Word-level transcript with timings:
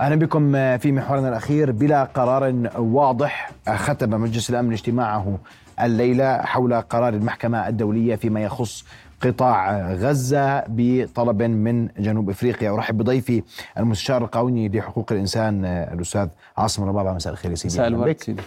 أهلا 0.00 0.16
بكم 0.16 0.52
في 0.78 0.92
محورنا 0.92 1.28
الأخير. 1.28 1.72
بلا 1.72 2.04
قرار 2.04 2.70
واضح 2.78 3.50
ختم 3.68 4.10
مجلس 4.10 4.50
الأمن 4.50 4.72
اجتماعه 4.72 5.38
الليلة 5.80 6.38
حول 6.38 6.74
قرار 6.74 7.14
المحكمة 7.14 7.68
الدولية 7.68 8.16
فيما 8.16 8.40
يخص 8.40 8.84
قطاع 9.22 9.92
غزة 9.92 10.64
بطلب 10.68 11.42
من 11.42 11.88
جنوب 11.98 12.30
إفريقيا. 12.30 12.70
أرحب 12.70 12.98
بضيفي 12.98 13.42
المستشار 13.78 14.24
القانوني 14.24 14.68
لحقوق 14.68 15.12
الإنسان 15.12 15.64
الأستاذ 15.64 16.28
عاصم 16.56 16.84
ربابة. 16.84 17.12
مساء 17.12 17.32
الخير 17.32 17.50
يا 17.50 17.56
سيدي. 17.56 17.74
مساء 17.74 17.88
الورد 17.88 18.20
سيدي. 18.20 18.42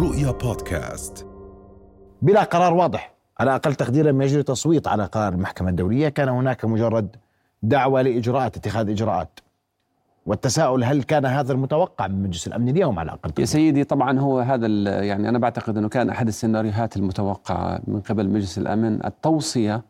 رؤيا 0.00 0.30
بودكاست. 0.30 1.26
بلا 2.22 2.42
قرار 2.42 2.74
واضح 2.74 3.14
على 3.40 3.54
أقل 3.54 3.74
تقدير 3.74 4.06
لم 4.06 4.22
يجري 4.22 4.42
تصويت 4.42 4.88
على 4.88 5.04
قرار 5.04 5.32
المحكمة 5.32 5.70
الدولية. 5.70 6.08
كان 6.08 6.28
هناك 6.28 6.64
مجرد 6.64 7.16
دعوة 7.68 8.02
لإجراءات 8.02 8.56
اتخاذ 8.56 8.90
إجراءات. 8.90 9.40
والتساؤل 10.26 10.84
هل 10.84 11.02
كان 11.02 11.26
هذا 11.26 11.52
المتوقع 11.52 12.06
من 12.06 12.22
مجلس 12.22 12.46
الأمن 12.46 12.68
اليوم 12.68 12.98
على 12.98 13.06
الأقل؟ 13.06 13.32
يا 13.38 13.44
سيدي 13.44 13.84
طبعا 13.84 14.18
هو 14.18 14.40
هذا 14.40 14.66
يعني 15.04 15.28
أنا 15.28 15.38
بعتقد 15.38 15.78
أنه 15.78 15.88
كان 15.88 16.10
أحد 16.10 16.28
السيناريوهات 16.28 16.96
المتوقعة 16.96 17.80
من 17.86 18.00
قبل 18.00 18.28
مجلس 18.28 18.58
الأمن 18.58 19.06
التوصية 19.06 19.82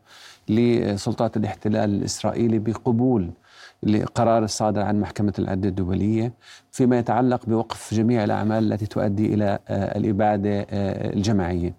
لسلطات 0.49 1.37
الاحتلال 1.37 1.89
الإسرائيلي 1.95 2.59
بقبول 2.59 3.31
لقرار 3.83 4.43
الصادر 4.43 4.81
عن 4.81 4.99
محكمة 4.99 5.33
العدل 5.39 5.67
الدولية 5.67 6.33
فيما 6.71 6.99
يتعلق 6.99 7.45
بوقف 7.45 7.93
جميع 7.93 8.23
الأعمال 8.23 8.73
التي 8.73 8.85
تؤدي 8.85 9.33
إلى 9.33 9.59
آه، 9.67 9.97
الإبادة 9.97 10.59
آه، 10.69 11.13
الجماعية. 11.13 11.73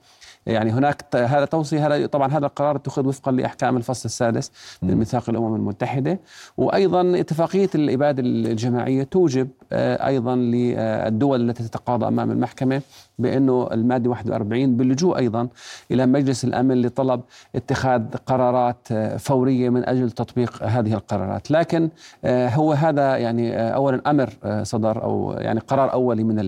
يعني 0.46 0.70
هناك 0.70 1.16
هذا 1.16 1.44
توصيه 1.44 1.86
هذا 1.86 2.06
طبعا 2.06 2.32
هذا 2.32 2.46
القرار 2.46 2.76
اتخذ 2.76 3.06
وفقا 3.06 3.32
لأحكام 3.32 3.76
الفصل 3.76 4.04
السادس 4.04 4.52
من 4.82 4.94
ميثاق 4.94 5.30
الأمم 5.30 5.54
المتحدة. 5.54 6.20
وأيضا 6.56 7.20
اتفاقية 7.20 7.70
الإبادة 7.74 8.22
الجماعية 8.22 9.02
توجب 9.02 9.48
آه، 9.72 10.06
أيضا 10.06 10.36
للدول 10.36 11.50
التي 11.50 11.62
تتقاضى 11.62 12.08
أمام 12.08 12.30
المحكمة 12.30 12.82
بأنه 13.18 13.68
المادة 13.72 14.10
41 14.10 14.76
باللجوء 14.76 15.18
أيضا 15.18 15.48
إلى 15.90 16.06
مجلس 16.06 16.44
الأمن 16.44 16.82
لطلب 16.82 17.20
اتخاذ 17.54 18.02
قرارات 18.26 18.88
آه، 18.92 19.16
فورية 19.16 19.70
من 19.70 19.88
أجل 19.88 20.10
تطبيق 20.10 20.62
هذه 20.62 20.94
القرارات، 20.94 21.50
لكن 21.50 21.88
آه، 22.24 22.48
هو 22.48 22.72
هذا 22.72 23.16
يعني 23.16 23.74
اولا 23.74 24.02
أمر 24.06 24.30
صدر 24.62 25.02
أو 25.02 25.36
يعني 25.38 25.60
قرار 25.60 25.92
أولي 25.92 26.24
من 26.24 26.38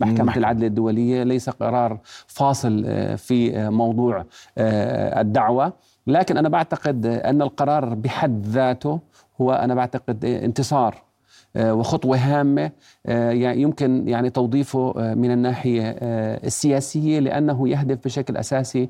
محكمة 0.00 0.36
العدل 0.36 0.64
الدولية 0.64 1.22
ليس 1.22 1.50
قرار 1.50 1.98
فاصل 2.26 2.84
في 3.18 3.70
موضوع 3.70 4.24
الدعوة، 4.58 5.72
لكن 6.06 6.36
أنا 6.36 6.48
بعتقد 6.48 7.06
أن 7.06 7.42
القرار 7.42 7.94
بحد 7.94 8.46
ذاته 8.46 9.00
هو 9.40 9.52
أنا 9.52 9.74
بعتقد 9.74 10.24
انتصار. 10.24 10.94
آه، 10.94 11.05
وخطوة 11.56 12.16
هامة 12.16 12.70
آه، 13.06 13.30
يمكن 13.30 14.08
يعني 14.08 14.30
توظيفه 14.30 14.94
آه، 14.98 15.14
من 15.14 15.30
الناحية 15.30 15.96
السياسية 16.44 17.18
لأنه 17.18 17.68
يهدف 17.68 17.98
بشكل 18.04 18.36
أساسي 18.36 18.88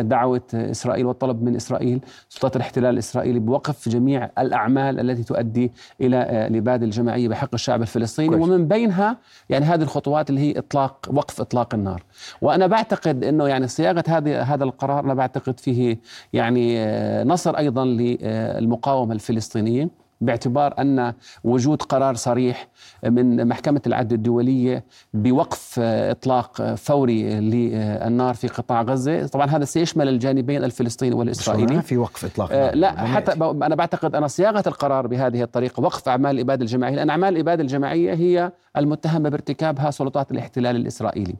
دعوة 0.00 0.42
إسرائيل 0.54 1.06
والطلب 1.06 1.42
من 1.42 1.56
إسرائيل 1.56 2.00
سلطات 2.28 2.56
الاحتلال 2.56 2.94
الإسرائيلي 2.94 3.38
بوقف 3.38 3.88
جميع 3.88 4.30
الأعمال 4.38 5.00
التي 5.00 5.22
تؤدي 5.22 5.72
إلى 6.00 6.46
الإبادة 6.46 6.84
الجماعية 6.84 7.28
بحق 7.28 7.54
الشعب 7.54 7.82
الفلسطيني. 7.82 8.28
كويس. 8.28 8.48
ومن 8.48 8.68
بينها 8.68 9.18
يعني 9.50 9.64
هذه 9.64 9.82
الخطوات 9.82 10.30
اللي 10.30 10.40
هي 10.40 10.58
إطلاق 10.58 11.08
وقف 11.12 11.40
إطلاق 11.40 11.74
النار. 11.74 12.02
وأنا 12.42 12.66
بعتقد 12.66 13.24
أنه 13.24 13.48
يعني 13.48 13.68
صياغة 13.68 14.04
هذه 14.08 14.42
هذا 14.42 14.64
القرار 14.64 15.04
أنا 15.04 15.14
بعتقد 15.14 15.60
فيه 15.60 15.98
يعني 16.32 16.84
نصر 17.24 17.58
أيضا 17.58 17.84
للمقاومة 17.84 19.12
الفلسطينية. 19.14 20.01
باعتبار 20.22 20.74
أن 20.78 21.14
وجود 21.44 21.82
قرار 21.82 22.14
صريح 22.14 22.68
من 23.04 23.48
محكمة 23.48 23.80
العدل 23.86 24.14
الدولية 24.16 24.84
بوقف 25.14 25.78
إطلاق 25.78 26.74
فوري 26.74 27.40
للنار 27.40 28.34
في 28.34 28.48
قطاع 28.48 28.82
غزة، 28.82 29.26
طبعا 29.26 29.46
هذا 29.46 29.64
سيشمل 29.64 30.08
الجانبين 30.08 30.64
الفلسطيني 30.64 31.14
والإسرائيلي. 31.14 31.82
في 31.82 31.96
وقف 31.96 32.24
إطلاق 32.24 32.52
النار؟ 32.52 32.74
لا 32.74 33.04
حتى 33.06 33.32
أنا 33.42 33.74
بعتقد 33.74 34.14
أن 34.14 34.28
صياغة 34.28 34.64
القرار 34.66 35.06
بهذه 35.06 35.42
الطريقة 35.42 35.80
وقف 35.80 36.08
أعمال 36.08 36.30
الإبادة 36.30 36.62
الجماعية، 36.62 36.94
لأن 36.94 37.10
أعمال 37.10 37.28
الإبادة 37.34 37.62
الجماعية 37.62 38.14
هي 38.14 38.52
المتهمة 38.76 39.28
بارتكابها 39.28 39.90
سلطات 39.90 40.32
الاحتلال 40.32 40.76
الإسرائيلي. 40.76 41.34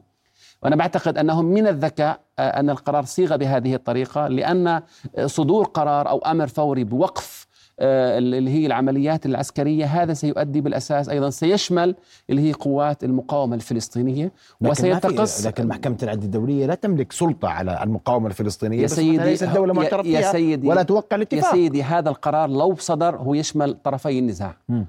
وأنا 0.63 0.75
بعتقد 0.75 1.17
انه 1.17 1.41
من 1.41 1.67
الذكاء 1.67 2.19
أن 2.39 2.69
القرار 2.69 3.05
صيغ 3.05 3.35
بهذه 3.35 3.75
الطريقة 3.75 4.27
لأن 4.27 4.81
صدور 5.25 5.65
قرار 5.65 6.09
أو 6.09 6.17
أمر 6.17 6.47
فوري 6.47 6.83
بوقف 6.83 7.42
آه، 7.42 7.42
اللي 7.79 8.51
هي 8.51 8.65
العمليات 8.65 9.25
العسكرية. 9.25 9.85
هذا 9.85 10.13
سيؤدي 10.13 10.61
بالأساس 10.61 11.09
أيضا 11.09 11.29
سيشمل 11.29 11.95
اللي 12.29 12.41
هي 12.41 12.53
قوات 12.53 13.03
المقاومة 13.03 13.55
الفلسطينية. 13.55 14.31
وسيتقص 14.61 15.47
لكن 15.47 15.67
محكمة 15.67 15.97
العدل 16.03 16.23
الدولية 16.23 16.65
لا 16.65 16.75
تملك 16.75 17.11
سلطة 17.11 17.47
على 17.47 17.83
المقاومة 17.83 18.27
الفلسطينية 18.27 18.81
يا 18.81 18.87
سيدي 18.87 19.17
ليست 19.17 19.43
دولة 19.43 19.73
معترف 19.73 20.05
يا 20.05 20.31
سيدي 20.31 20.67
ولا 20.67 20.83
توقع 20.83 21.15
الاتفاق. 21.15 21.45
يا 21.45 21.51
سيدي 21.51 21.83
هذا 21.83 22.09
القرار 22.09 22.49
لو 22.49 22.75
صدر 22.75 23.15
هو 23.15 23.33
يشمل 23.33 23.73
طرفي 23.83 24.19
النزاع. 24.19 24.57
م. 24.69 24.83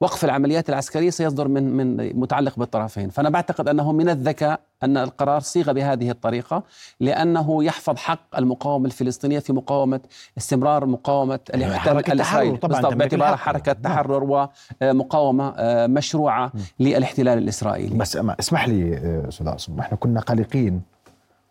وقف 0.00 0.24
العمليات 0.24 0.68
العسكرية 0.68 1.10
سيصدر 1.10 1.48
من 1.48 1.76
من 1.76 2.18
متعلق 2.20 2.58
بالطرفين، 2.58 3.10
فأنا 3.10 3.30
بعتقد 3.30 3.68
أنه 3.68 3.92
من 3.92 4.08
الذكاء 4.08 4.60
أن 4.82 4.96
القرار 4.96 5.40
صيغ 5.40 5.72
بهذه 5.72 6.10
الطريقة 6.10 6.62
لأنه 7.00 7.64
يحفظ 7.64 7.96
حق 7.96 8.36
المقاومة 8.38 8.86
الفلسطينية 8.86 9.38
في 9.38 9.52
مقاومة 9.52 10.00
استمرار 10.38 10.86
مقاومة 10.86 11.40
يعني 11.50 11.66
الاحتلال 11.66 12.12
الاسرائيلي 12.12 12.58
بالضبط 12.62 12.94
باعتبارها 12.94 13.36
حركة 13.36 13.72
نعم. 13.72 13.82
تحرر 13.82 14.48
ومقاومة 14.82 15.54
آه، 15.56 15.86
مشروعة 15.86 16.52
للاحتلال 16.80 17.38
الإسرائيلي. 17.38 17.98
بس 17.98 18.16
اسمح 18.16 18.68
لي 18.68 18.96
آه، 18.96 19.28
أستاذ 19.28 19.48
عاصم، 19.48 19.78
إحنا 19.80 19.96
كنا 19.96 20.20
قلقين 20.20 20.82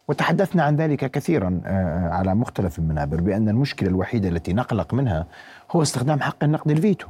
وتحدثنا 0.07 0.63
عن 0.63 0.75
ذلك 0.75 1.11
كثيرا 1.11 1.61
آه، 1.65 2.09
على 2.09 2.35
مختلف 2.35 2.79
المنابر 2.79 3.21
بأن 3.21 3.49
المشكلة 3.49 3.89
الوحيدة 3.89 4.29
التي 4.29 4.53
نقلق 4.53 4.93
منها 4.93 5.25
هو 5.71 5.81
استخدام 5.81 6.21
حق 6.21 6.43
النقد 6.43 6.71
الفيتو. 6.71 7.07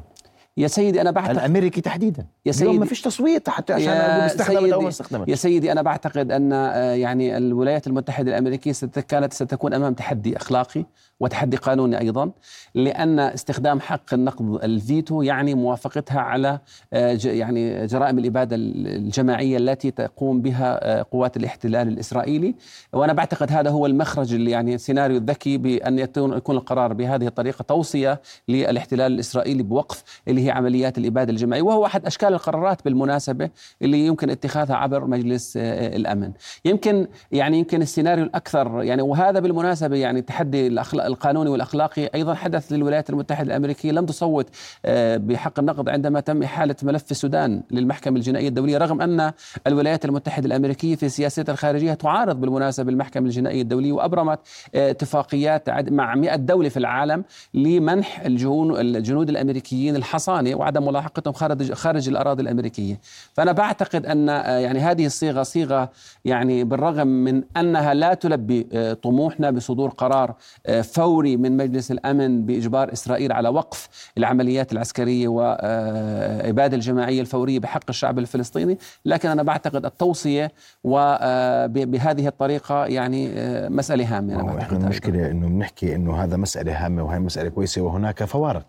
يا 0.57 0.67
سيدي 0.67 1.01
أنا 1.01 1.11
بعتقد 1.11 1.37
الأمريكي 1.37 1.81
تحديدا. 1.81 2.25
يا 2.45 2.51
سيدي 2.51 2.79
ما 2.79 2.85
فيش 2.85 3.01
تصويت 3.01 3.49
حتى 3.49 3.73
عشان 3.73 3.87
يا 3.87 4.25
استخدمت 4.25 4.71
أو 4.71 4.81
ما 4.81 4.89
استخدمت 4.89 5.29
يا 5.29 5.35
سيدي 5.35 5.71
أنا 5.71 5.81
بعتقد 5.81 6.31
أن 6.31 6.53
آه، 6.53 6.93
يعني 6.93 7.37
الولايات 7.37 7.87
المتحدة 7.87 8.31
الأمريكية 8.31 8.73
كانت 9.07 9.33
ستكون 9.33 9.73
أمام 9.73 9.93
تحدي 9.93 10.37
أخلاقي 10.37 10.85
وتحدي 11.19 11.57
قانوني 11.57 11.99
أيضا 11.99 12.31
لأن 12.75 13.19
استخدام 13.19 13.79
حق 13.79 14.13
النقد 14.13 14.63
الفيتو 14.63 15.21
يعني 15.21 15.55
موافقتها 15.55 16.19
على 16.19 16.59
آه، 16.93 17.17
يعني 17.23 17.85
جرائم 17.85 18.19
الإبادة 18.19 18.55
الجماعية 18.55 19.57
التي 19.57 19.91
تقوم 19.91 20.41
بها 20.41 20.99
آه، 20.99 21.05
قوات 21.11 21.37
الاحتلال 21.37 21.87
الإسرائيلي. 21.87 22.55
وأنا 22.93 23.13
بعتقد 23.13 23.51
هذا 23.51 23.69
هو 23.69 23.85
المخرج 23.85 24.33
اللي 24.33 24.51
يعني 24.51 24.77
سيناريو 24.77 25.17
الذكي 25.17 25.57
بأن 25.57 25.99
يكون 25.99 26.55
القرار 26.55 26.93
بهذه 26.93 27.27
الطريقة 27.27 27.63
توصية 27.63 28.21
للاحتلال 28.47 29.11
الإسرائيلي 29.11 29.63
بوقف 29.63 30.03
اللي 30.27 30.44
هي 30.45 30.51
عمليات 30.51 30.97
الإبادة 30.97 31.31
الجماعية 31.31 31.61
وهو 31.61 31.85
أحد 31.85 32.05
أشكال 32.05 32.33
القرارات 32.33 32.85
بالمناسبة 32.85 33.49
اللي 33.81 34.05
يمكن 34.05 34.29
اتخاذها 34.29 34.75
عبر 34.75 35.05
مجلس 35.05 35.57
آه، 35.57 35.95
الأمن. 35.95 36.31
يمكن 36.65 37.07
يعني 37.31 37.59
يمكن 37.59 37.81
السيناريو 37.81 38.23
الأكثر 38.23 38.83
يعني 38.83 39.01
وهذا 39.01 39.39
بالمناسبة 39.39 39.95
يعني 39.95 40.21
تحدي 40.21 40.67
الاخلاق 40.67 41.05
القانوني 41.05 41.49
والأخلاقي 41.49 42.09
أيضا 42.15 42.33
حدث 42.33 42.71
للولايات 42.71 43.09
المتحدة 43.09 43.47
الأمريكية 43.47 43.91
لم 43.91 44.05
تصوت 44.05 44.49
آه، 44.85 45.17
بحق 45.17 45.59
النقد 45.59 45.89
عندما 45.89 46.19
تم 46.19 46.43
إحالة 46.43 46.75
ملف 46.83 47.11
السودان 47.11 47.63
للمحكمة 47.71 48.17
الجنائية 48.17 48.47
الدولية 48.47 48.77
رغم 48.77 49.01
أن 49.01 49.31
الولايات 49.67 50.05
المتحدة 50.05 50.45
الأمريكية 50.45 50.95
في 50.95 51.09
سياستها 51.09 51.53
الخارجية 51.53 51.93
تعارض 51.93 52.41
بالمناسبة 52.41 52.91
المحكمة 52.91 53.25
الجنائية 53.25 53.61
الدولية 53.61 53.91
وأبرمت 53.91 54.39
آه، 54.75 54.91
اتفاقيات 54.91 55.69
مع 55.91 56.15
100 56.15 56.35
دولة 56.35 56.69
في 56.69 56.77
العالم 56.77 57.23
لمنح 57.53 58.21
الجنود 58.25 59.29
الأمريكيين 59.29 59.95
الحصانه 60.39 60.55
وعدم 60.55 60.85
ملاحقتهم 60.85 61.33
خارج 61.33 61.73
خارج 61.73 62.09
الأراضي 62.09 62.41
الأمريكية. 62.41 62.99
فأنا 63.33 63.51
بعتقد 63.51 64.05
أن 64.05 64.29
آه، 64.29 64.57
يعني 64.57 64.79
هذه 64.79 65.05
الصيغة 65.05 65.43
صيغة 65.43 65.91
يعني 66.25 66.63
بالرغم 66.63 67.07
من 67.07 67.43
أنها 67.57 67.93
لا 67.93 68.13
تلبي 68.13 68.95
طموحنا 69.03 69.51
بصدور 69.51 69.89
قرار 69.89 70.35
فوري 70.83 71.37
من 71.37 71.57
مجلس 71.57 71.91
الأمن 71.91 72.45
بإجبار 72.45 72.93
إسرائيل 72.93 73.31
على 73.31 73.49
وقف 73.49 73.89
العمليات 74.17 74.71
العسكرية 74.71 75.27
واباده 75.27 76.75
الجماعية 76.75 77.21
الفورية 77.21 77.59
بحق 77.59 77.83
الشعب 77.89 78.19
الفلسطيني، 78.19 78.77
لكن 79.05 79.29
أنا 79.29 79.43
بعتقد 79.43 79.85
التوصية 79.85 80.51
وبهذه 80.83 82.27
الطريقة 82.27 82.85
يعني 82.85 83.29
آه، 83.33 83.69
مسألة 83.69 84.17
هامة. 84.17 84.35
أنا 84.35 84.43
بعتقد 84.43 84.81
المشكلة 84.81 85.31
إنه 85.31 85.47
بنحكي 85.47 85.95
إنه 85.95 86.23
هذا 86.23 86.37
مسألة 86.37 86.85
هامة 86.85 87.03
وهي 87.03 87.19
مسألة 87.19 87.49
كويسة 87.49 87.81
وهناك 87.81 88.23
فوارق. 88.23 88.65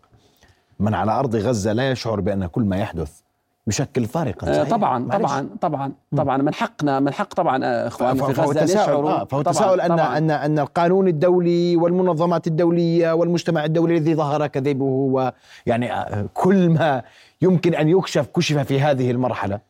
من 0.80 0.94
على 0.94 1.12
أرض 1.12 1.36
غزة 1.36 1.72
لا 1.72 1.90
يشعر 1.90 2.20
بأن 2.20 2.46
كل 2.46 2.62
ما 2.62 2.76
يحدث 2.76 3.20
يشكل 3.68 4.04
فارقا 4.04 4.48
آه، 4.48 4.52
صحيح؟ 4.52 4.70
طبعا 4.70 4.98
معلش. 4.98 5.22
طبعا 5.22 5.48
طبعا 5.60 5.92
طبعا 6.16 6.36
من 6.36 6.54
حقنا 6.54 7.00
من 7.00 7.12
حق 7.12 7.34
طبعا 7.34 7.64
آه، 7.64 7.86
اخواننا 7.86 8.26
في 8.26 8.40
غزة 8.40 8.60
تساؤل 8.60 8.82
يشعروا 8.82 9.10
آه 9.10 9.24
فهو 9.24 9.42
تساؤل 9.42 9.80
ان. 9.80 10.00
ان 10.00 10.30
أن 10.30 10.58
القانون 10.58 11.08
الدولي 11.08 11.76
والمنظمات 11.76 12.46
الدولية 12.46 13.12
والمجتمع 13.12 13.64
الدولي 13.64 13.96
الذي 13.96 14.14
ظهر 14.14 14.46
كذبه 14.46 14.84
ويعني 14.84 15.92
آه، 15.92 16.28
كل 16.34 16.70
ما 16.70 17.02
يمكن 17.42 17.74
أن 17.74 17.88
يكشف 17.88 18.26
كشف 18.26 18.58
في 18.58 18.80
هذه 18.80 19.10
المرحلة 19.10 19.60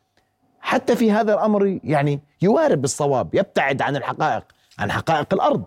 حتى 0.61 0.95
في 0.95 1.11
هذا 1.11 1.33
الأمر 1.33 1.79
يعني 1.83 2.19
يوارب 2.41 2.81
بالصواب 2.81 3.35
يبتعد 3.35 3.81
عن 3.81 3.95
الحقائق 3.95 4.43
عن 4.79 4.91
حقائق 4.91 5.33
الأرض 5.33 5.63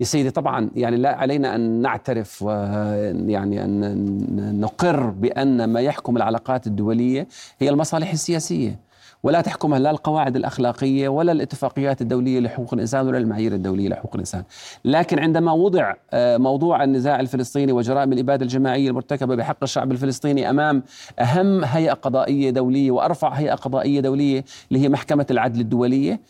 يا 0.00 0.04
سيدي 0.04 0.30
طبعا 0.30 0.70
يعني 0.74 0.96
لا 0.96 1.16
علينا 1.16 1.54
أن 1.54 1.60
نعترف 1.60 2.42
ويعني 2.42 3.64
أن 3.64 4.60
نقر 4.60 5.10
بأن 5.10 5.64
ما 5.64 5.80
يحكم 5.80 6.16
العلاقات 6.16 6.66
الدولية 6.66 7.28
هي 7.58 7.68
المصالح 7.68 8.12
السياسية 8.12 8.86
ولا 9.22 9.40
تحكمها 9.40 9.78
لا 9.78 9.90
القواعد 9.90 10.36
الأخلاقية 10.36 11.08
ولا 11.08 11.32
الاتفاقيات 11.32 12.02
الدولية 12.02 12.40
لحقوق 12.40 12.74
الإنسان 12.74 13.06
ولا 13.06 13.18
المعايير 13.18 13.52
الدولية 13.54 13.88
لحقوق 13.88 14.14
الإنسان. 14.14 14.42
لكن 14.84 15.18
عندما 15.18 15.52
وضع 15.52 15.94
آه، 16.12 16.36
موضوع 16.36 16.84
النزاع 16.84 17.20
الفلسطيني 17.20 17.72
وجرائم 17.72 18.12
الإبادة 18.12 18.42
الجماعية 18.42 18.88
المرتكبة 18.88 19.34
بحق 19.34 19.56
الشعب 19.62 19.92
الفلسطيني 19.92 20.50
أمام 20.50 20.82
أهم 21.18 21.64
هيئة 21.64 21.92
قضائية 21.92 22.50
دولية 22.50 22.90
وأرفع 22.90 23.28
هيئة 23.28 23.54
قضائية 23.54 24.00
دولية 24.00 24.44
اللي 24.70 24.82
هي 24.84 24.88
محكمة 24.88 25.26
العدل 25.30 25.60
الدولية 25.60 26.20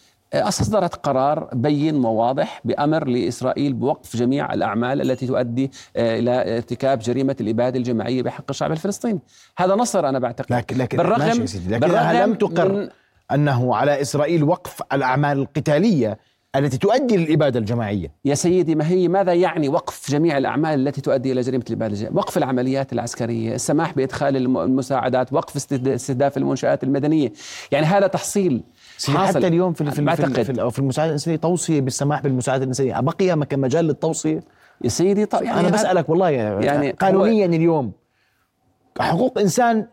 أصدرت 0.42 0.94
قرار 0.94 1.48
بين 1.52 2.04
وواضح 2.04 2.60
بأمر 2.64 3.08
لإسرائيل 3.08 3.72
بوقف 3.72 4.16
جميع 4.16 4.54
الأعمال 4.54 5.00
التي 5.10 5.26
تؤدي 5.26 5.70
آه، 5.96 6.18
إلى 6.18 6.56
ارتكاب 6.56 6.98
جريمة 6.98 7.36
الإبادة 7.40 7.78
الجماعية 7.78 8.22
بحق 8.22 8.44
الشعب 8.50 8.72
الفلسطيني. 8.72 9.20
هذا 9.58 9.74
نصر 9.74 10.08
أنا 10.08 10.18
بعتقد. 10.18 10.52
لكن 10.52 10.76
لكن 10.78 10.98
بالرغم- 10.98 11.18
ماشي 11.38 11.58
لكن 11.68 11.78
بالرغم 11.78 12.10
لم 12.22 12.34
تقر 12.34 12.88
أنه 13.32 13.76
على 13.76 14.00
إسرائيل 14.00 14.44
وقف 14.44 14.82
الأعمال 14.92 15.38
القتالية 15.38 16.18
التي 16.58 16.78
تؤدي 16.78 17.16
للإبادة 17.16 17.58
الجماعية 17.60 18.12
يا 18.24 18.34
سيدي 18.34 18.74
ما 18.74 18.88
هي 18.88 19.08
ماذا 19.08 19.32
يعني 19.32 19.68
وقف 19.68 20.10
جميع 20.10 20.38
الأعمال 20.38 20.88
التي 20.88 21.00
تؤدي 21.00 21.32
إلى 21.32 21.40
جريمة 21.40 21.64
الإبادة 21.68 21.92
الجماعية 21.94 22.16
وقف 22.16 22.36
العمليات 22.36 22.92
العسكرية 22.92 23.54
السماح 23.54 23.94
بإدخال 23.94 24.36
الم- 24.36 24.58
المساعدات 24.58 25.32
وقف 25.32 25.56
استهد- 25.56 25.88
استهداف 25.88 26.36
المنشآت 26.36 26.84
المدنية 26.84 27.32
يعني 27.72 27.86
هذا 27.86 28.06
تحصيل 28.06 28.62
حاصل. 29.16 29.38
حتى 29.38 29.46
اليوم 29.46 29.72
في 29.72 29.80
في 29.90 29.98
في. 30.44 30.44
في, 30.44 30.70
في 30.70 30.78
المساعده 30.78 31.08
الإنسانية 31.08 31.36
توصية 31.38 31.80
بالسماح 31.80 32.20
بالمساعده 32.22 32.62
الإنسانية 32.62 33.00
بقي 33.34 33.58
مجال 33.58 33.84
للتوصية 33.84 34.40
يا 34.84 34.88
سيدي 34.88 35.26
طب 35.26 35.42
يعني 35.42 35.60
أنا 35.60 35.68
هذا- 35.68 35.74
بسألك 35.76 36.08
والله 36.08 36.30
يعني, 36.30 36.66
يعني 36.66 36.90
قانونيا 36.90 37.46
اليوم 37.46 37.92
حقوق 39.00 39.38
إنسان 39.38 39.86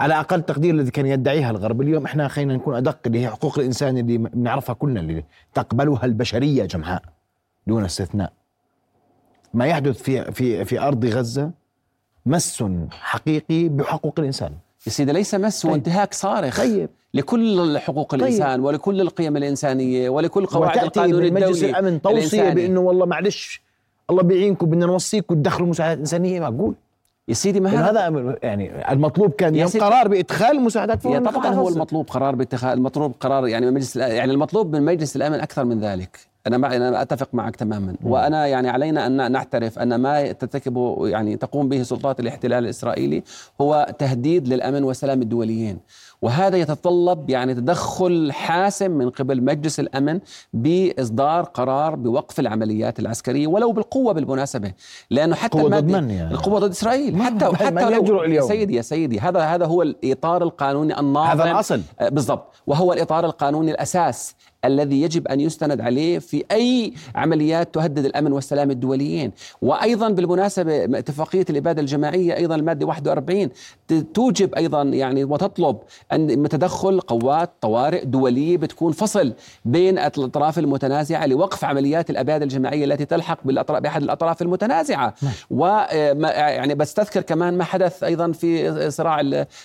على 0.00 0.20
أقل 0.20 0.42
تقدير 0.42 0.74
الذي 0.74 0.90
كان 0.90 1.06
يدعيها 1.06 1.50
الغرب 1.50 1.80
اليوم 1.82 2.04
إحنا 2.04 2.28
خلينا 2.28 2.54
نكون 2.54 2.76
أدق 2.76 2.98
اللي 3.06 3.20
هي 3.20 3.28
حقوق 3.28 3.58
الإنسان 3.58 3.98
اللي 3.98 4.18
بنعرفها 4.18 4.74
كلنا 4.74 5.00
اللي 5.00 5.24
تقبلها 5.54 6.04
البشرية 6.04 6.64
جمعاء 6.64 7.02
دون 7.66 7.84
استثناء 7.84 8.32
ما 9.54 9.66
يحدث 9.66 10.02
في 10.02 10.32
في 10.32 10.64
في 10.64 10.80
أرض 10.80 11.04
غزة 11.04 11.50
مس 12.26 12.64
حقيقي 12.90 13.68
بحقوق 13.68 14.14
الإنسان 14.18 14.52
يا 14.86 14.90
سيدي 14.90 15.12
ليس 15.12 15.34
مس 15.34 15.62
طيب. 15.62 15.72
وانتهاك 15.72 16.14
صارخ 16.14 16.58
طيب. 16.60 16.90
لكل 17.14 17.78
حقوق 17.78 18.10
طيب. 18.10 18.20
الإنسان 18.20 18.60
ولكل 18.60 19.00
القيم 19.00 19.36
الإنسانية 19.36 20.08
ولكل 20.08 20.46
قواعد 20.46 20.78
القانون 20.78 21.22
من 21.22 21.34
مجلس 21.34 21.48
الدولي 21.48 21.70
الامن 21.70 22.02
توصية 22.02 22.18
الإنساني. 22.18 22.54
بأنه 22.54 22.80
والله 22.80 23.06
معلش 23.06 23.62
الله 24.10 24.22
بيعينكم 24.22 24.66
بدنا 24.66 24.86
نوصيكم 24.86 25.34
تدخلوا 25.34 25.68
مساعدات 25.68 25.98
انسانيه 25.98 26.40
معقول 26.40 26.74
يا 27.28 27.34
سيدي 27.34 27.60
ما 27.60 27.68
لأنه 27.68 27.80
هذا 27.90 28.36
يعني 28.42 28.92
المطلوب 28.92 29.30
كان 29.32 29.54
يوم 29.54 29.70
قرار 29.70 30.08
بإدخال 30.08 30.56
المساعدات 30.56 31.04
يا 31.04 31.20
فورا 31.20 31.30
طبعا 31.30 31.54
هو. 31.54 31.68
المطلوب 31.68 32.08
قرار 32.10 32.34
باتخاذ 32.34 32.72
المطلوب 32.72 33.14
قرار 33.20 33.48
يعني 33.48 33.66
من 33.66 33.74
مجلس 33.74 33.96
يعني 33.96 34.32
المطلوب 34.32 34.76
من 34.76 34.82
مجلس 34.82 35.16
الأمن 35.16 35.40
أكثر 35.40 35.64
من 35.64 35.80
ذلك. 35.80 36.18
أنا 36.46 36.58
مع 36.58 36.76
أنا 36.76 37.02
أتفق 37.02 37.28
معك 37.32 37.56
تماما. 37.56 37.94
وأنا 38.02 38.46
يعني 38.46 38.68
علينا 38.68 39.06
أن 39.06 39.32
نعترف 39.32 39.78
أن 39.78 39.94
ما 39.94 40.32
ترتكبه 40.32 41.08
يعني 41.08 41.36
تقوم 41.36 41.68
به 41.68 41.82
سلطات 41.82 42.20
الاحتلال 42.20 42.64
الإسرائيلي 42.64 43.22
هو 43.60 43.94
تهديد 43.98 44.48
للأمن 44.48 44.84
والسلام 44.84 45.22
الدوليين. 45.22 45.78
وهذا 46.24 46.56
يتطلب 46.56 47.30
يعني 47.30 47.54
تدخل 47.54 48.32
حاسم 48.32 48.90
من 48.90 49.10
قبل 49.10 49.44
مجلس 49.44 49.80
الأمن 49.80 50.20
بإصدار 50.52 51.42
قرار 51.44 51.94
بوقف 51.94 52.40
العمليات 52.40 52.98
العسكرية 52.98 53.46
ولو 53.46 53.72
بالقوة 53.72 54.12
بالمناسبة 54.12 54.72
لأنه 55.10 55.34
حتى 55.34 55.58
قوة 55.58 55.70
ضد 55.80 55.84
من 55.84 56.10
يعني؟ 56.10 56.34
القوة 56.34 56.60
ضد 56.60 56.70
إسرائيل 56.70 57.22
حتى 57.22 57.48
من- 57.48 57.56
حتى 57.56 57.70
من 57.70 57.82
لو 57.82 58.02
يجرؤ 58.02 58.20
يا 58.22 58.26
اليوم؟ 58.26 58.48
سيدي 58.48 58.74
يا 58.76 58.82
سيدي 58.82 59.20
هذا 59.20 59.40
هذا 59.40 59.66
هو 59.66 59.82
الإطار 59.82 60.42
القانوني 60.42 61.00
الناظم 61.00 61.40
هذا 61.40 61.50
الأصل. 61.50 61.80
آه، 62.00 62.08
بالضبط 62.08 62.54
وهو 62.66 62.92
الإطار 62.92 63.24
القانوني 63.26 63.70
الأساس 63.70 64.34
الذي 64.64 65.02
يجب 65.02 65.28
أن 65.28 65.40
يستند 65.40 65.80
عليه 65.80 66.18
في 66.18 66.44
أي 66.52 66.92
عمليات 67.14 67.74
تهدد 67.74 68.04
الأمن 68.04 68.32
والسلام 68.32 68.70
الدوليين 68.70 69.32
وأيضا 69.62 70.08
بالمناسبة 70.08 70.84
اتفاقية 70.84 71.44
الإبادة 71.50 71.80
الجماعية 71.80 72.36
أيضا 72.36 72.54
المادة 72.54 72.86
41 72.86 73.48
ت- 73.88 73.92
توجب 74.14 74.54
أيضا 74.54 74.82
يعني 74.82 75.24
وتطلب 75.24 75.76
ان 76.14 76.48
تدخل 76.48 77.00
قوات 77.00 77.52
طوارئ 77.60 78.04
دولية 78.04 78.56
بتكون 78.56 78.92
فصل 78.92 79.32
بين 79.64 79.98
الأطراف 79.98 80.58
المتنازعة 80.58 81.26
لوقف 81.26 81.64
عمليات 81.64 82.10
الاباده 82.10 82.44
الجماعية 82.44 82.84
التي 82.84 83.04
تلحق 83.04 83.38
بالاطراف 83.44 83.82
بأحد 83.82 84.02
الأطراف 84.02 84.42
المتنازعة. 84.42 85.14
و 85.50 85.66
يعني 85.66 86.74
بستذكر 86.74 87.20
كمان 87.20 87.58
ما 87.58 87.64
حدث 87.64 88.02
أيضا 88.02 88.32
في 88.32 88.90
صراع 88.90 89.20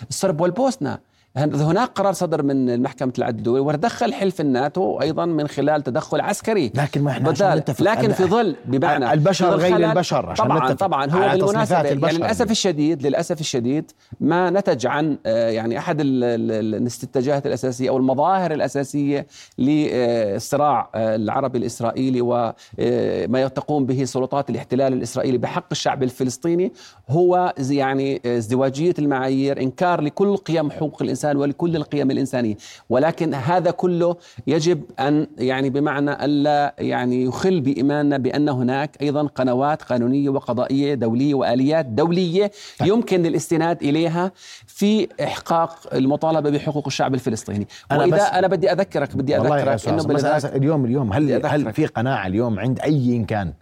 الصرب 0.09 0.41
والبوسنة. 0.41 1.08
هناك 1.37 1.89
قرار 1.89 2.13
صدر 2.13 2.43
من 2.43 2.81
محكمة 2.81 3.13
العدل 3.17 3.37
الدولي 3.37 3.59
وتدخل 3.59 4.13
حلف 4.13 4.41
الناتو 4.41 5.01
أيضا 5.01 5.25
من 5.25 5.47
خلال 5.47 5.83
تدخل 5.83 6.21
عسكري 6.21 6.71
لكن 6.75 7.01
ما 7.01 7.11
إحنا 7.11 7.29
بدال 7.29 7.57
نتفق 7.57 7.81
لكن 7.83 8.11
في 8.11 8.23
ظل 8.25 8.55
بمعنى 8.65 9.13
البشر 9.13 9.55
غير 9.55 9.75
البشر 9.89 10.35
طبعا 10.35 10.73
طبعا 10.73 11.11
هو 11.11 11.37
بالمناسبة 11.37 11.75
يعني. 11.81 12.17
للأسف 12.17 12.51
الشديد 12.51 13.07
للأسف 13.07 13.39
الشديد 13.39 13.91
ما 14.19 14.49
نتج 14.49 14.87
عن 14.87 15.17
آه، 15.25 15.49
يعني 15.49 15.77
أحد 15.77 16.01
ال- 16.01 16.23
ال- 16.23 16.75
الاتجاهات 16.75 17.47
الأساسية 17.47 17.89
أو 17.89 17.97
المظاهر 17.97 18.51
الأساسية 18.51 19.27
للصراع 19.57 20.89
آه، 20.95 21.15
العربي 21.15 21.57
الإسرائيلي 21.57 22.19
وما 22.21 23.47
تقوم 23.47 23.85
به 23.85 24.03
سلطات 24.03 24.49
الاحتلال 24.49 24.93
الإسرائيلي 24.93 25.37
بحق 25.37 25.65
الشعب 25.71 26.03
الفلسطيني 26.03 26.71
هو 27.09 27.53
يعني 27.59 28.21
آه، 28.25 28.37
ازدواجية 28.37 28.93
المعايير 28.99 29.61
إنكار 29.61 30.01
لكل 30.01 30.37
قيم 30.37 30.71
حقوق 30.71 31.01
الإنسان 31.01 31.18
ولكل 31.25 31.75
القيم 31.75 32.11
الإنسانية. 32.11 32.55
ولكن 32.89 33.33
هذا 33.33 33.71
كله 33.71 34.15
يجب 34.47 34.83
أن 34.99 35.27
يعني 35.37 35.69
بمعنى 35.69 36.25
ألا 36.25 36.75
يعني 36.79 37.23
يخل 37.23 37.61
بإيماننا 37.61 38.17
بأن 38.17 38.49
هناك 38.49 39.01
أيضا 39.01 39.23
قنوات 39.27 39.81
قانونية 39.83 40.29
وقضائية 40.29 40.93
دولية 40.93 41.33
وآليات 41.33 41.85
دولية 41.85 42.51
يمكن 42.85 43.25
الاستناد 43.25 43.83
إليها 43.83 44.31
في 44.67 45.07
إحقاق 45.23 45.75
المطالبة 45.93 46.49
بحقوق 46.49 46.87
الشعب 46.87 47.13
الفلسطيني. 47.13 47.67
أنا 47.91 47.99
وإذا 47.99 48.15
بس- 48.15 48.21
أنا 48.21 48.47
بدي 48.47 48.71
أذكرك 48.71 49.15
بدي 49.15 49.37
أذكرك 49.37 49.87
إنه 49.87 50.03
بس 50.03 50.23
أنا 50.25 50.55
اليوم 50.55 50.85
اليوم 50.85 51.13
هل 51.13 51.45
هل. 51.45 51.73
في 51.73 51.85
قناعة 51.85 52.27
اليوم 52.27 52.59
عند 52.59 52.79
أي 52.79 53.15
إن 53.15 53.25
كان؟ 53.25 53.53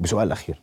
بسؤال 0.00 0.32
أخير. 0.32 0.62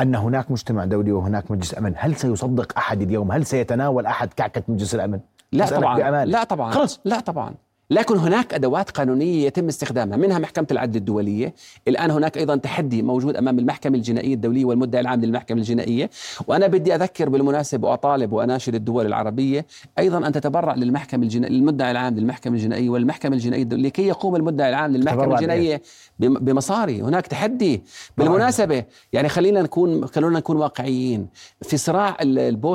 أن 0.00 0.14
هناك 0.14 0.50
مجتمع 0.50 0.84
دولي 0.84 1.12
وهناك 1.12 1.50
مجلس 1.50 1.78
أمن 1.78 1.92
هل 1.96 2.16
سيصدق 2.16 2.72
أحد 2.78 3.02
اليوم؟ 3.02 3.32
هل 3.32 3.46
سيتناول 3.46 4.06
أحد 4.06 4.32
كعكة 4.32 4.62
مجلس 4.68 4.94
الأمن؟ 4.94 5.20
لا 5.52 5.66
طبعا. 5.66 5.96
بأمانة. 5.96 6.30
لا 6.32 6.44
طبعا. 6.44 6.70
خلص 6.70 7.00
لا 7.04 7.20
طبعا. 7.20 7.54
لكن 7.90 8.16
هناك 8.16 8.54
أدوات 8.54 8.90
قانونية 8.90 9.46
يتم 9.46 9.68
استخدامها 9.68 10.16
منها 10.16 10.38
محكمة 10.38 10.66
العدل 10.70 10.96
الدولية، 10.96 11.54
الآن 11.88 12.10
هناك 12.10 12.38
أيضا 12.38 12.56
تحدي 12.56 13.02
موجود 13.02 13.36
أمام 13.36 13.58
المحكمة 13.58 13.96
الجنائية 13.96 14.34
الدولية 14.34 14.64
والمدعي 14.64 15.00
العام 15.00 15.20
للمحكمة 15.20 15.58
الجنائية، 15.58 16.10
وأنا 16.46 16.66
بدي 16.66 16.94
أذكر 16.94 17.28
بالمناسبة 17.28 17.88
وأطالب 17.88 18.32
وأناشد 18.32 18.74
الدول 18.74 19.06
العربية 19.06 19.66
أيضا 19.98 20.26
أن 20.26 20.32
تتبرع 20.32 20.74
للمحكمة 20.74 21.22
الجنائيه 21.22 21.54
للمدعي 21.54 21.90
العام 21.90 22.14
للمحكمة 22.18 22.54
الجنائية 22.56 22.90
والمحكمة 22.90 23.34
الجنائية 23.36 23.62
الدولية. 23.62 23.86
لكي 23.88 24.06
يقوم 24.06 24.36
المدعي 24.36 24.68
العام 24.70 24.96
للمحكمة 24.96 25.34
الجنائية 25.34 25.82
بم- 26.18 26.34
بمصاري، 26.38 27.02
هناك 27.02 27.26
تحدي. 27.26 27.82
بالمناسبة 28.18 28.84
يعني 29.12 29.28
خلينا 29.28 29.62
نكون 29.62 30.06
خلونا 30.06 30.38
نكون 30.38 30.56
واقعيين. 30.56 31.26
في 31.62 31.76
صراع 31.76 32.16
البو... 32.20 32.74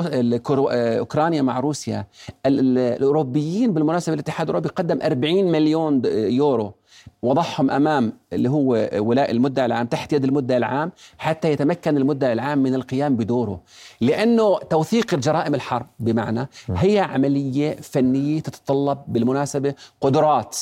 آه، 0.70 0.98
أوكرانيا 0.98 1.42
مع 1.42 1.60
روسيا 1.60 2.06
ال- 2.46 2.60
ال- 2.60 2.78
الأوروبيين 2.78 3.72
بالمناسبة 3.72 4.14
الاتحاد 4.14 4.46
الأوروبي 4.48 4.68
قدم 4.68 4.98
40 5.06 5.44
مليون 5.44 6.02
يورو 6.14 6.72
وضعهم 7.22 7.70
أمام 7.70 8.12
اللي 8.32 8.50
هو 8.50 8.90
ولاء 8.96 9.30
المدعي 9.30 9.66
العام 9.66 9.86
تحت 9.86 10.12
يد 10.12 10.24
المدعي 10.24 10.58
العام 10.58 10.92
حتى 11.18 11.52
يتمكن 11.52 11.96
المدعي 11.96 12.32
العام 12.32 12.58
من 12.58 12.74
القيام 12.74 13.16
بدوره. 13.16 13.60
لأنه 14.00 14.58
توثيق 14.58 15.14
جرائم 15.14 15.54
الحرب 15.54 15.86
بمعنى 15.98 16.48
هي 16.68 16.98
عملية 16.98 17.74
فنية 17.74 18.40
تتطلب 18.40 18.98
بالمناسبة 19.08 19.74
قدرات. 20.00 20.56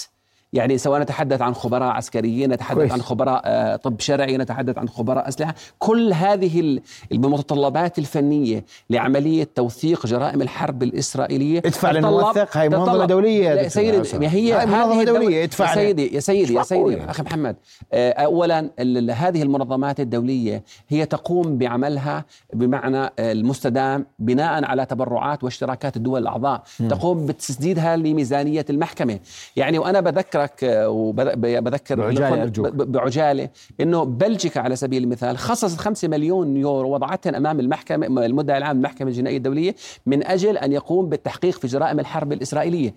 يعني 0.55 0.79
سواء 0.79 1.01
نتحدث 1.01 1.43
عن 1.43 1.55
خبراء 1.55 1.89
عسكريين 1.89 2.53
نتحدث 2.53 2.79
كويس. 2.79 2.93
عن 2.93 3.03
خبراء 3.03 3.43
آه، 3.45 3.77
طب 3.77 4.01
شرعي 4.01 4.37
نتحدث 4.37 4.79
عن 4.79 4.89
خبراء 4.89 5.29
أسلحة 5.29 5.55
كل 5.79 6.13
هذه 6.13 6.81
المتطلبات 7.13 7.99
الفنية 7.99 8.65
لعملية 8.91 9.49
توثيق 9.55 10.07
جرائم 10.07 10.43
الحرب 10.43 10.83
الإسرائيلية 10.83 11.59
ادفع 11.59 11.91
للموثق 11.91 12.57
هاي 12.57 12.69
منظمة 12.69 13.05
دولية 13.05 13.49
يا 13.51 13.69
سيدي 13.69 14.29
هي 14.29 14.53
هاي 14.53 14.67
منظمة 14.67 15.05
دولية 15.05 15.45
ادفع 15.45 15.71
يا 15.71 15.75
سيدي 15.75 16.15
يا 16.15 16.21
سيدي 16.21 16.55
يا 16.55 16.63
سيدي 16.63 17.05
أخي 17.05 17.23
محمد 17.23 17.57
آه، 17.93 18.13
أولا 18.13 18.71
هذه 19.11 19.43
المنظمات 19.43 20.01
الدولية 20.01 20.63
هي 20.89 21.07
تقوم 21.07 21.59
بعملها 21.59 22.25
بمعنى 22.53 23.11
المستدام 23.19 24.07
بناء 24.19 24.65
على 24.65 24.87
تبرعات 24.87 25.45
واشتراكات 25.45 25.97
الدول 25.97 26.23
الأعضاء 26.23 26.63
م. 26.81 26.89
تقوم 26.89 27.27
بتسديدها 27.27 27.97
لميزانية 27.97 28.65
المحكمة 28.71 29.19
يعني 29.57 29.79
وأنا 29.79 30.01
بذكرك 30.45 30.87
وبذكر 30.89 31.95
بعجالة, 31.95 32.53
بعجالة 32.71 33.49
أنه 33.81 34.05
بلجيكا 34.05 34.61
على 34.61 34.77
سبيل 34.77 35.05
المثال 35.05 35.39
خصصت 35.39 35.81
5 35.81 36.09
مليون 36.09 36.57
يورو 36.57 36.95
وضعتها 36.95 37.37
أمام 37.37 37.61
المحكمة 37.61 38.07
المدعي 38.07 38.59
العام 38.59 38.77
المحكمة 38.77 39.09
الجنائية 39.09 39.37
الدولية 39.37 39.75
من 40.07 40.27
أجل 40.27 40.59
أن 40.59 40.73
يقوم 40.73 41.09
بالتحقيق 41.09 41.59
في 41.59 41.67
جرائم 41.67 42.01
الحرب 42.01 42.33
الإسرائيلية. 42.33 42.95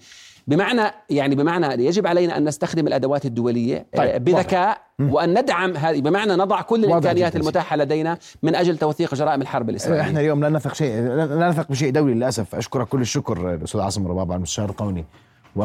بمعنى 0.48 0.82
يعني 1.10 1.36
بمعنى 1.36 1.86
يجب 1.86 2.08
علينا 2.08 2.38
أن 2.38 2.44
نستخدم 2.48 2.88
الأدوات 2.88 3.26
الدولية 3.26 3.86
آه، 3.94 3.98
طيب 3.98 4.24
بذكاء 4.24 4.78
وأن 5.00 5.40
ندعم 5.40 5.78
هذه 5.78 6.02
بمعنى 6.02 6.34
نضع 6.34 6.62
كل 6.62 6.86
الإمكانيات 6.86 7.36
المتاحة 7.36 7.76
لدينا 7.76 8.18
من 8.44 8.56
أجل 8.56 8.78
توثيق 8.78 9.16
جرائم 9.16 9.42
الحرب 9.42 9.70
الإسرائيلية. 9.70 10.08
إحنا 10.08 10.20
اليوم 10.20 10.42
لا 10.42 10.50
نثق 10.50 10.74
شيء 10.74 11.02
لا 11.02 11.50
نثق 11.50 11.70
بشيء 11.70 11.92
دولي 11.92 12.14
للأسف. 12.14 12.56
أشكرك 12.56 12.88
كل 12.88 13.02
الشكر 13.02 13.54
الاستاذ 13.54 13.82
عاصم 13.82 14.08
رباب 14.08 14.32
المستشار 14.32 14.70
القوني. 14.70 15.06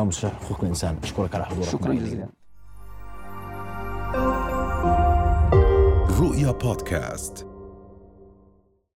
ومستشار 0.01 0.31
حقوق 0.31 0.61
الإنسان. 0.63 0.97
أشكرك 1.03 1.35
على 1.35 1.45
حضورك. 1.45 1.69
شكرا 1.69 1.95
جزيلا. 1.95 2.29
رؤيا 6.21 6.51
بودكاست. 6.51 7.52